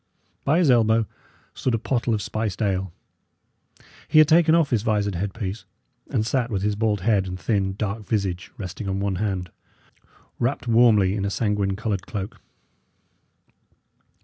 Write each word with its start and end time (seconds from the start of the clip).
By 0.45 0.57
his 0.57 0.71
elbow 0.71 1.05
stood 1.53 1.75
a 1.75 1.77
pottle 1.77 2.15
of 2.15 2.23
spiced 2.23 2.63
ale. 2.63 2.91
He 4.07 4.17
had 4.17 4.27
taken 4.27 4.55
off 4.55 4.71
his 4.71 4.81
visored 4.81 5.13
headpiece, 5.13 5.63
and 6.09 6.25
sat 6.25 6.49
with 6.49 6.63
his 6.63 6.75
bald 6.75 7.01
head 7.01 7.27
and 7.27 7.39
thin, 7.39 7.75
dark 7.75 8.07
visage 8.07 8.51
resting 8.57 8.89
on 8.89 8.99
one 8.99 9.17
hand, 9.17 9.51
wrapped 10.39 10.67
warmly 10.67 11.15
in 11.15 11.23
a 11.23 11.29
sanguine 11.29 11.75
coloured 11.75 12.07
cloak. 12.07 12.41